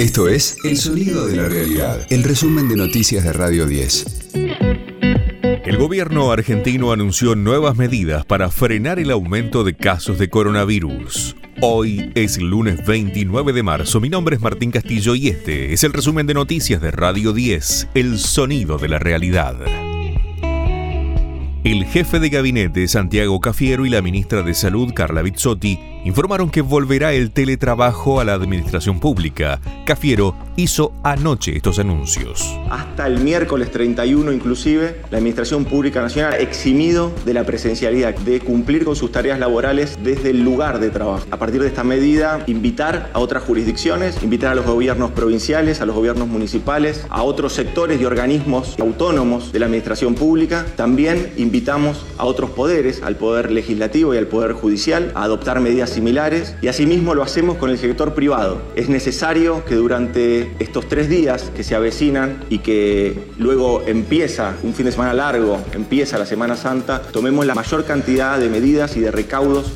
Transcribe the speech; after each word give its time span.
Esto 0.00 0.28
es 0.28 0.56
El 0.64 0.78
Sonido 0.78 1.26
de 1.26 1.36
la 1.36 1.46
Realidad, 1.46 2.06
el 2.08 2.24
resumen 2.24 2.70
de 2.70 2.76
noticias 2.76 3.22
de 3.22 3.34
Radio 3.34 3.66
10. 3.66 4.30
El 5.66 5.76
gobierno 5.76 6.32
argentino 6.32 6.92
anunció 6.92 7.36
nuevas 7.36 7.76
medidas 7.76 8.24
para 8.24 8.50
frenar 8.50 8.98
el 8.98 9.10
aumento 9.10 9.62
de 9.62 9.76
casos 9.76 10.18
de 10.18 10.30
coronavirus. 10.30 11.36
Hoy 11.60 12.12
es 12.14 12.40
lunes 12.40 12.86
29 12.86 13.52
de 13.52 13.62
marzo. 13.62 14.00
Mi 14.00 14.08
nombre 14.08 14.36
es 14.36 14.40
Martín 14.40 14.70
Castillo 14.70 15.14
y 15.14 15.28
este 15.28 15.74
es 15.74 15.84
el 15.84 15.92
resumen 15.92 16.26
de 16.26 16.32
noticias 16.32 16.80
de 16.80 16.92
Radio 16.92 17.34
10, 17.34 17.88
El 17.92 18.18
Sonido 18.18 18.78
de 18.78 18.88
la 18.88 18.98
Realidad. 18.98 19.56
El 21.62 21.84
jefe 21.84 22.20
de 22.20 22.30
gabinete 22.30 22.88
Santiago 22.88 23.38
Cafiero 23.38 23.84
y 23.84 23.90
la 23.90 24.00
ministra 24.00 24.42
de 24.42 24.54
Salud 24.54 24.94
Carla 24.94 25.20
Bizzotti 25.20 25.78
informaron 26.04 26.50
que 26.50 26.62
volverá 26.62 27.12
el 27.12 27.30
teletrabajo 27.30 28.20
a 28.20 28.24
la 28.24 28.34
administración 28.34 29.00
pública. 29.00 29.60
Cafiero 29.84 30.34
hizo 30.56 30.92
anoche 31.02 31.56
estos 31.56 31.78
anuncios. 31.78 32.44
Hasta 32.70 33.06
el 33.06 33.20
miércoles 33.20 33.70
31 33.70 34.32
inclusive, 34.32 35.00
la 35.10 35.18
Administración 35.18 35.64
Pública 35.64 36.02
Nacional 36.02 36.34
eximido 36.34 37.12
de 37.24 37.34
la 37.34 37.44
presencialidad, 37.44 38.14
de 38.14 38.40
cumplir 38.40 38.84
con 38.84 38.96
sus 38.96 39.12
tareas 39.12 39.38
laborales 39.38 39.98
desde 40.02 40.30
el 40.30 40.42
lugar 40.42 40.80
de 40.80 40.90
trabajo. 40.90 41.26
A 41.30 41.38
partir 41.38 41.60
de 41.62 41.68
esta 41.68 41.84
medida, 41.84 42.42
invitar 42.46 43.10
a 43.12 43.18
otras 43.18 43.42
jurisdicciones, 43.42 44.22
invitar 44.22 44.52
a 44.52 44.54
los 44.54 44.66
gobiernos 44.66 45.10
provinciales, 45.12 45.80
a 45.80 45.86
los 45.86 45.96
gobiernos 45.96 46.28
municipales, 46.28 47.06
a 47.08 47.22
otros 47.22 47.52
sectores 47.52 48.00
y 48.00 48.04
organismos 48.04 48.76
autónomos 48.78 49.52
de 49.52 49.58
la 49.58 49.66
Administración 49.66 50.14
Pública, 50.14 50.66
también 50.76 51.32
invitamos 51.36 52.04
a 52.18 52.24
otros 52.24 52.50
poderes, 52.50 53.02
al 53.02 53.16
Poder 53.16 53.50
Legislativo 53.50 54.14
y 54.14 54.18
al 54.18 54.26
Poder 54.26 54.52
Judicial, 54.52 55.12
a 55.14 55.24
adoptar 55.24 55.60
medidas 55.60 55.89
similares 55.90 56.54
y 56.62 56.68
asimismo 56.68 57.14
lo 57.14 57.22
hacemos 57.22 57.56
con 57.56 57.70
el 57.70 57.78
sector 57.78 58.14
privado. 58.14 58.62
Es 58.76 58.88
necesario 58.88 59.64
que 59.64 59.74
durante 59.74 60.52
estos 60.58 60.88
tres 60.88 61.08
días 61.08 61.50
que 61.54 61.64
se 61.64 61.74
avecinan 61.74 62.44
y 62.48 62.58
que 62.58 63.30
luego 63.38 63.82
empieza 63.86 64.54
un 64.62 64.74
fin 64.74 64.86
de 64.86 64.92
semana 64.92 65.14
largo, 65.14 65.60
empieza 65.72 66.18
la 66.18 66.26
Semana 66.26 66.56
Santa, 66.56 67.02
tomemos 67.02 67.46
la 67.46 67.54
mayor 67.54 67.84
cantidad 67.84 68.38
de 68.38 68.48
medidas 68.48 68.96
y 68.96 69.00
de 69.00 69.10
recaudos 69.10 69.72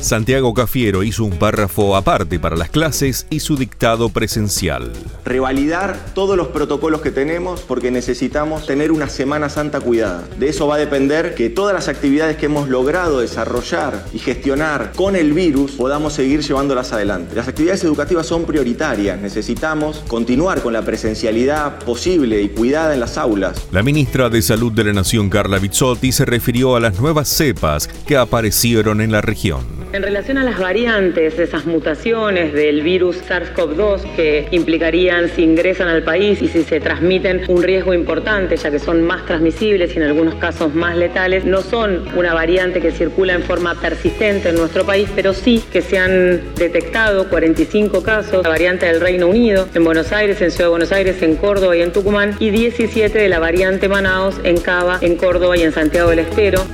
Santiago 0.00 0.54
Cafiero 0.54 1.02
hizo 1.02 1.24
un 1.24 1.32
párrafo 1.32 1.94
aparte 1.94 2.38
para 2.38 2.56
las 2.56 2.70
clases 2.70 3.26
y 3.28 3.40
su 3.40 3.56
dictado 3.56 4.08
presencial. 4.08 4.92
Revalidar 5.26 5.98
todos 6.14 6.38
los 6.38 6.48
protocolos 6.48 7.02
que 7.02 7.10
tenemos 7.10 7.60
porque 7.60 7.90
necesitamos 7.90 8.66
tener 8.66 8.92
una 8.92 9.08
Semana 9.10 9.50
Santa 9.50 9.80
cuidada. 9.80 10.24
De 10.38 10.48
eso 10.48 10.66
va 10.66 10.76
a 10.76 10.78
depender 10.78 11.34
que 11.34 11.50
todas 11.50 11.74
las 11.74 11.88
actividades 11.88 12.38
que 12.38 12.46
hemos 12.46 12.68
logrado 12.68 13.20
desarrollar 13.20 14.06
y 14.14 14.18
gestionar 14.18 14.92
con 14.96 15.16
el 15.16 15.34
virus 15.34 15.72
podamos 15.72 16.14
seguir 16.14 16.40
llevándolas 16.40 16.92
adelante. 16.92 17.36
Las 17.36 17.48
actividades 17.48 17.84
educativas 17.84 18.26
son 18.26 18.44
prioritarias. 18.44 19.20
Necesitamos 19.20 20.02
continuar 20.08 20.62
con 20.62 20.72
la 20.72 20.82
presencialidad 20.82 21.78
posible 21.80 22.40
y 22.40 22.48
cuidada 22.48 22.94
en 22.94 23.00
las 23.00 23.18
aulas. 23.18 23.68
La 23.70 23.82
ministra 23.82 24.30
de 24.30 24.40
Salud 24.40 24.72
de 24.72 24.84
la 24.84 24.92
Nación, 24.94 25.28
Carla 25.28 25.58
Bizzotti, 25.58 26.10
se 26.10 26.24
refirió 26.24 26.74
a 26.74 26.80
las 26.80 26.98
nuevas 26.98 27.28
cepas 27.28 27.86
que 27.86 28.16
aparecieron 28.16 29.02
en 29.02 29.12
la 29.12 29.20
región. 29.20 29.80
En 29.92 30.04
relación 30.04 30.38
a 30.38 30.44
las 30.44 30.60
variantes, 30.60 31.36
esas 31.36 31.66
mutaciones 31.66 32.52
del 32.52 32.82
virus 32.82 33.24
SARS-CoV-2 33.28 34.14
que 34.14 34.46
implicarían 34.52 35.28
si 35.28 35.42
ingresan 35.42 35.88
al 35.88 36.04
país 36.04 36.40
y 36.40 36.46
si 36.46 36.62
se 36.62 36.78
transmiten 36.78 37.42
un 37.48 37.60
riesgo 37.60 37.92
importante, 37.92 38.56
ya 38.56 38.70
que 38.70 38.78
son 38.78 39.02
más 39.02 39.26
transmisibles 39.26 39.92
y 39.92 39.96
en 39.96 40.04
algunos 40.04 40.36
casos 40.36 40.72
más 40.76 40.96
letales, 40.96 41.44
no 41.44 41.60
son 41.62 42.06
una 42.16 42.34
variante 42.34 42.80
que 42.80 42.92
circula 42.92 43.34
en 43.34 43.42
forma 43.42 43.74
persistente 43.80 44.50
en 44.50 44.54
nuestro 44.54 44.86
país, 44.86 45.08
pero 45.12 45.34
sí 45.34 45.60
que 45.72 45.82
se 45.82 45.98
han 45.98 46.54
detectado 46.54 47.28
45 47.28 48.04
casos, 48.04 48.44
la 48.44 48.48
variante 48.48 48.86
del 48.86 49.00
Reino 49.00 49.26
Unido, 49.26 49.66
en 49.74 49.82
Buenos 49.82 50.12
Aires, 50.12 50.40
en 50.40 50.52
Ciudad 50.52 50.66
de 50.66 50.70
Buenos 50.70 50.92
Aires, 50.92 51.20
en 51.20 51.34
Córdoba 51.34 51.76
y 51.76 51.82
en 51.82 51.92
Tucumán, 51.92 52.36
y 52.38 52.50
17 52.50 53.18
de 53.18 53.28
la 53.28 53.40
variante 53.40 53.88
Manaos 53.88 54.36
en 54.44 54.60
Cava, 54.60 54.98
en 55.00 55.16
Córdoba 55.16 55.56
y 55.56 55.62
en 55.62 55.72
Santiago 55.72 56.10
del 56.10 56.20
Estero. 56.20 56.64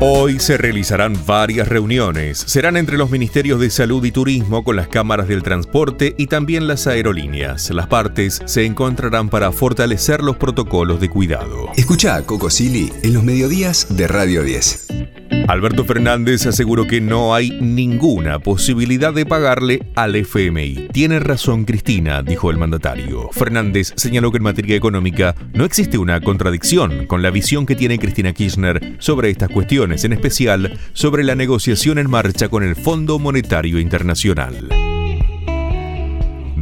Hoy 0.00 0.38
se 0.38 0.56
realizarán 0.56 1.14
varias 1.26 1.66
reuniones. 1.66 2.38
Serán 2.38 2.76
entre 2.76 2.96
los 2.96 3.10
Ministerios 3.10 3.58
de 3.58 3.68
Salud 3.68 4.04
y 4.04 4.12
Turismo 4.12 4.62
con 4.62 4.76
las 4.76 4.86
cámaras 4.86 5.26
del 5.26 5.42
transporte 5.42 6.14
y 6.16 6.28
también 6.28 6.68
las 6.68 6.86
aerolíneas. 6.86 7.68
Las 7.70 7.88
partes 7.88 8.40
se 8.44 8.64
encontrarán 8.64 9.28
para 9.28 9.50
fortalecer 9.50 10.22
los 10.22 10.36
protocolos 10.36 11.00
de 11.00 11.10
cuidado. 11.10 11.70
Escucha 11.76 12.14
a 12.14 12.22
Coco 12.22 12.48
Silly 12.48 12.92
en 13.02 13.12
los 13.12 13.24
mediodías 13.24 13.88
de 13.90 14.06
Radio 14.06 14.44
10. 14.44 14.86
Alberto 15.48 15.82
Fernández 15.86 16.46
aseguró 16.46 16.86
que 16.86 17.00
no 17.00 17.34
hay 17.34 17.58
ninguna 17.62 18.38
posibilidad 18.38 19.14
de 19.14 19.24
pagarle 19.24 19.80
al 19.96 20.14
FMI. 20.14 20.88
Tiene 20.92 21.20
razón 21.20 21.64
Cristina, 21.64 22.22
dijo 22.22 22.50
el 22.50 22.58
mandatario. 22.58 23.30
Fernández 23.32 23.94
señaló 23.96 24.30
que 24.30 24.36
en 24.36 24.42
materia 24.42 24.76
económica 24.76 25.34
no 25.54 25.64
existe 25.64 25.96
una 25.96 26.20
contradicción 26.20 27.06
con 27.06 27.22
la 27.22 27.30
visión 27.30 27.64
que 27.64 27.76
tiene 27.76 27.98
Cristina 27.98 28.34
Kirchner 28.34 28.96
sobre 28.98 29.30
estas 29.30 29.48
cuestiones, 29.48 30.04
en 30.04 30.12
especial 30.12 30.78
sobre 30.92 31.24
la 31.24 31.34
negociación 31.34 31.98
en 31.98 32.10
marcha 32.10 32.50
con 32.50 32.62
el 32.62 32.76
Fondo 32.76 33.18
Monetario 33.18 33.78
Internacional 33.78 34.87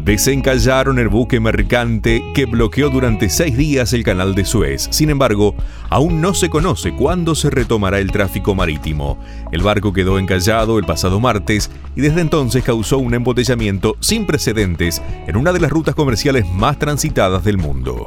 desencallaron 0.07 1.01
el 1.01 1.09
buque 1.09 1.41
mercante 1.41 2.23
que 2.33 2.47
bloqueó 2.47 2.91
durante 2.91 3.29
seis 3.29 3.57
días 3.57 3.93
el 3.93 4.05
canal 4.05 4.37
de 4.37 4.45
Suez. 4.45 4.87
Sin 4.93 5.11
embargo, 5.11 5.57
aún 5.91 6.21
no 6.21 6.33
se 6.33 6.49
conoce 6.49 6.95
cuándo 6.95 7.35
se 7.35 7.51
retomará 7.51 7.99
el 7.99 8.13
tráfico 8.13 8.55
marítimo. 8.55 9.19
El 9.51 9.63
barco 9.63 9.93
quedó 9.93 10.21
encallado 10.21 10.79
el 10.79 10.85
pasado 10.85 11.19
martes 11.19 11.73
y 11.97 12.03
desde 12.03 12.21
entonces 12.21 12.63
causó 12.63 12.99
un 12.99 13.15
embotellamiento 13.15 13.97
sin 13.99 14.27
precedentes 14.27 15.03
en 15.27 15.37
una 15.37 15.53
de 15.53 15.59
las 15.59 15.73
rutas 15.73 15.97
comerciales 15.97 16.47
más 16.47 16.79
transitadas 16.79 17.43
del 17.43 17.59
mundo. 17.59 18.07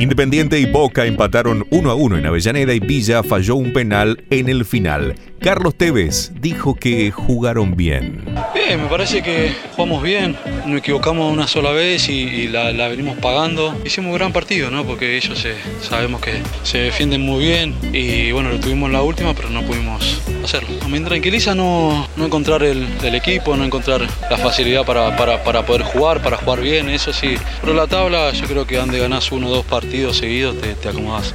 Independiente 0.00 0.58
y 0.58 0.64
Boca 0.64 1.04
empataron 1.04 1.66
1 1.68 1.90
a 1.90 1.94
1 1.94 2.16
en 2.16 2.24
Avellaneda 2.24 2.72
y 2.72 2.80
Villa 2.80 3.22
falló 3.22 3.56
un 3.56 3.74
penal 3.74 4.24
en 4.30 4.48
el 4.48 4.64
final. 4.64 5.14
Carlos 5.40 5.74
Tevez 5.74 6.32
dijo 6.40 6.74
que 6.74 7.10
jugaron 7.10 7.76
bien. 7.76 8.24
Bien, 8.54 8.82
me 8.82 8.88
parece 8.88 9.22
que 9.22 9.52
jugamos 9.76 10.02
bien, 10.02 10.38
nos 10.64 10.78
equivocamos 10.78 11.30
una 11.30 11.46
sola 11.46 11.72
vez 11.72 12.08
y, 12.08 12.48
la, 12.48 12.72
venimos 12.88 13.18
pagando. 13.18 13.78
Hicimos 13.84 14.12
un 14.12 14.16
gran 14.16 14.32
partido, 14.32 14.70
¿no? 14.70 14.86
Porque 14.86 15.18
ellos 15.18 15.46
sabemos 15.82 16.22
que 16.22 16.32
se 16.62 16.78
defienden 16.78 17.20
muy 17.20 17.44
bien 17.44 17.74
y 17.92 18.32
bueno, 18.32 18.48
lo 18.48 18.58
tuvimos 18.58 18.86
en 18.86 18.94
la 18.94 19.02
última, 19.02 19.34
pero 19.34 19.50
no 19.50 19.60
pudimos 19.64 20.22
hacerlo. 20.50 20.88
Me 20.88 21.00
tranquiliza 21.00 21.54
no, 21.54 22.08
no 22.16 22.26
encontrar 22.26 22.62
el, 22.62 22.86
equipo, 23.14 23.56
no 23.56 23.64
encontrar 23.64 24.02
la 24.30 24.36
facilidad 24.36 24.84
para, 24.84 25.16
para, 25.16 25.64
poder 25.64 25.82
jugar, 25.82 26.22
para 26.22 26.36
jugar 26.36 26.60
bien, 26.60 26.88
eso 26.88 27.12
sí. 27.12 27.36
Pero 27.60 27.74
la 27.74 27.86
tabla, 27.86 28.32
yo 28.32 28.46
creo 28.46 28.66
que 28.66 28.76
donde 28.76 28.98
ganas 28.98 29.30
uno 29.32 29.48
o 29.48 29.50
dos 29.50 29.66
partidos 29.66 30.16
seguidos 30.16 30.60
te, 30.60 30.74
te 30.74 30.88
acomodas. 30.88 31.32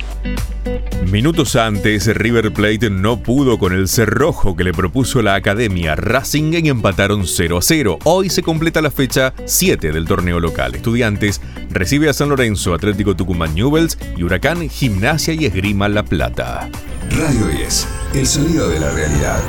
Minutos 1.10 1.56
antes, 1.56 2.08
River 2.08 2.52
Plate 2.52 2.90
no 2.90 3.22
pudo 3.22 3.58
con 3.58 3.72
el 3.72 3.88
cerrojo 3.88 4.56
que 4.56 4.64
le 4.64 4.74
propuso 4.74 5.22
la 5.22 5.36
academia 5.36 5.96
Racing 5.96 6.54
y 6.54 6.70
empataron 6.70 7.26
0 7.26 7.58
a 7.58 7.62
0. 7.62 8.00
Hoy 8.04 8.30
se 8.30 8.42
completa 8.44 8.82
la 8.82 8.92
fecha 8.92 9.34
7 9.46 9.92
del 9.92 10.06
torneo 10.06 10.40
local. 10.40 10.76
Estudiantes 10.76 11.40
recibe 11.70 12.10
a 12.10 12.14
San 12.14 12.30
Lorenzo, 12.30 12.74
Atlético 12.74 13.16
Tucumán 13.16 13.54
Newells 13.54 13.98
y 14.18 14.24
Huracán 14.24 14.68
Gimnasia 14.68 15.36
y 15.36 15.46
Esgrima 15.46 15.88
La 15.88 16.04
Plata. 16.04 16.70
Radio 17.12 17.48
10, 17.48 17.88
el 18.16 18.28
sonido 18.28 18.70
de 18.70 18.80
la 18.80 18.92
realidad. 18.92 19.40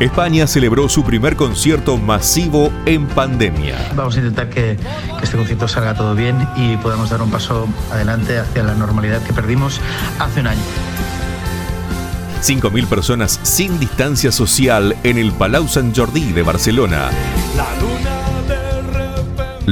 España 0.00 0.46
celebró 0.46 0.88
su 0.88 1.04
primer 1.04 1.36
concierto 1.36 1.96
masivo 1.98 2.72
en 2.86 3.06
pandemia. 3.06 3.92
Vamos 3.94 4.16
a 4.16 4.20
intentar 4.20 4.48
que, 4.48 4.78
este 5.22 5.36
concierto 5.36 5.68
salga 5.68 5.94
todo 5.94 6.14
bien 6.14 6.48
y 6.56 6.76
podamos 6.78 7.10
dar 7.10 7.22
un 7.22 7.30
paso 7.30 7.68
adelante 7.90 8.38
hacia 8.38 8.62
la 8.62 8.74
normalidad 8.74 9.22
que 9.22 9.32
perdimos 9.32 9.80
hace 10.18 10.40
un 10.40 10.48
año. 10.48 10.62
5.000 12.42 12.86
personas 12.86 13.38
sin 13.42 13.78
distancia 13.78 14.32
social 14.32 14.96
en 15.02 15.18
el 15.18 15.32
Palau 15.32 15.68
Sant 15.68 15.96
Jordi 15.96 16.32
de 16.32 16.42
Barcelona. 16.42 17.10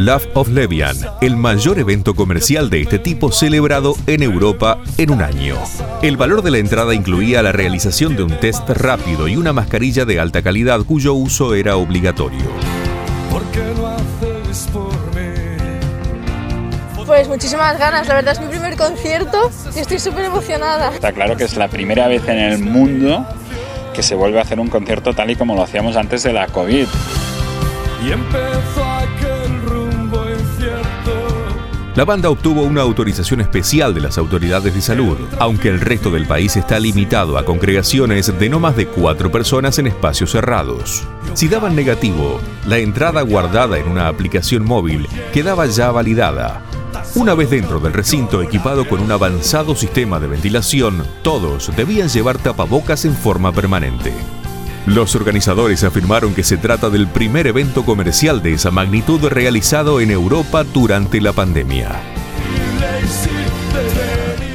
Love 0.05 0.29
of 0.35 0.49
Levian, 0.49 0.97
el 1.21 1.37
mayor 1.37 1.81
evento 1.81 2.15
comercial 2.15 2.71
de 2.71 2.83
este 2.83 3.01
tipo 3.01 3.33
celebrado 3.33 3.97
en 4.07 4.23
Europa 4.23 4.79
en 4.97 5.11
un 5.11 5.23
año. 5.23 5.57
El 6.03 6.17
valor 6.17 6.43
de 6.43 6.53
la 6.53 6.59
entrada 6.59 6.95
incluía 6.95 7.43
la 7.43 7.51
realización 7.51 8.15
de 8.15 8.23
un 8.23 8.39
test 8.39 8.71
rápido 8.71 9.27
y 9.27 9.37
una 9.37 9.53
mascarilla 9.53 10.05
de 10.05 10.21
alta 10.21 10.41
calidad 10.41 10.83
cuyo 10.87 11.15
uso 11.15 11.53
era 11.53 11.75
obligatorio. 11.75 12.39
Pues 17.05 17.27
muchísimas 17.27 17.77
ganas, 17.77 18.07
la 18.07 18.15
verdad 18.15 18.35
es 18.35 18.41
mi 18.41 18.47
primer 18.47 18.77
concierto 18.77 19.51
y 19.75 19.81
estoy 19.81 19.99
súper 19.99 20.27
emocionada. 20.27 20.95
Está 20.95 21.11
claro 21.11 21.37
que 21.37 21.43
es 21.43 21.57
la 21.57 21.67
primera 21.67 22.07
vez 22.07 22.23
en 22.29 22.39
el 22.39 22.59
mundo 22.61 23.27
que 23.95 24.05
se 24.05 24.15
vuelve 24.15 24.39
a 24.39 24.43
hacer 24.43 24.61
un 24.61 24.69
concierto 24.69 25.13
tal 25.13 25.29
y 25.33 25.35
como 25.35 25.57
lo 25.57 25.63
hacíamos 25.65 25.97
antes 25.97 26.23
de 26.23 26.33
la 26.33 26.47
COVID. 26.47 26.87
Y 28.07 28.13
empezó 28.13 28.88
La 31.99 32.05
banda 32.05 32.31
obtuvo 32.31 32.63
una 32.63 32.83
autorización 32.83 33.41
especial 33.41 33.93
de 33.93 34.01
las 34.01 34.19
autoridades 34.19 34.73
de 34.73 34.81
salud, 34.81 35.17
aunque 35.41 35.67
el 35.69 35.81
resto 35.81 36.13
del 36.13 36.29
país 36.29 36.57
está 36.57 36.79
limitado 36.79 37.37
a 37.37 37.45
congregaciones 37.45 38.39
de 38.39 38.49
no 38.49 38.61
más 38.61 38.77
de 38.77 38.87
cuatro 38.87 39.33
personas 39.33 39.81
en 39.81 39.89
espacios 39.89 40.31
cerrados. 40.31 41.03
Si 41.35 41.49
daban 41.49 41.75
negativo, 41.75 42.41
la 42.69 42.79
entrada 42.79 43.23
guardada 43.23 43.81
en 43.81 43.89
una 43.89 44.07
aplicación 44.07 44.65
móvil 44.65 45.09
quedaba 45.33 45.67
ya 45.67 45.91
validada. 45.91 46.63
Una 47.17 47.35
vez 47.35 47.51
dentro 47.51 47.81
del 47.81 47.93
recinto 47.93 48.43
equipado 48.43 48.89
con 48.89 49.01
un 49.01 49.11
avanzado 49.11 49.75
sistema 49.75 50.21
de 50.21 50.29
ventilación, 50.29 51.05
todos 51.23 51.75
debían 51.75 52.09
llevar 52.09 52.39
tapabocas 52.39 53.07
en 53.07 53.15
forma 53.17 53.51
permanente. 53.51 54.13
Los 54.89 55.15
organizadores 55.15 55.85
afirmaron 55.85 56.35
que 56.35 56.43
se 56.43 56.57
trata 56.57 56.89
del 56.89 57.09
primer 57.09 57.47
evento 57.47 57.85
comercial 57.85 58.43
de 58.43 58.55
esa 58.55 58.71
magnitud 58.71 59.23
realizado 59.27 60.01
en 60.01 60.11
Europa 60.11 60.65
durante 60.65 61.21
la 61.21 61.35
pandemia. 61.35 62.01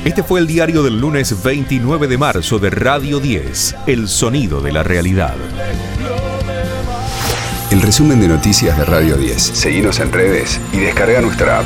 Este 0.04 0.24
fue 0.24 0.40
el 0.40 0.48
diario 0.48 0.82
del 0.82 1.00
lunes 1.00 1.44
29 1.44 2.08
de 2.08 2.18
marzo 2.18 2.58
de 2.58 2.72
Radio 2.72 3.20
10, 3.20 3.76
El 3.86 4.08
Sonido 4.08 4.60
de 4.62 4.72
la 4.72 4.82
Realidad. 4.82 5.36
El 7.70 7.84
resumen 7.84 8.20
de 8.20 8.28
noticias 8.28 8.76
de 8.76 8.86
Radio 8.86 9.18
10. 9.18 9.40
Seguimos 9.40 10.00
en 10.00 10.12
redes 10.12 10.60
y 10.74 10.78
descarga 10.78 11.22
nuestra 11.22 11.60
app. 11.60 11.66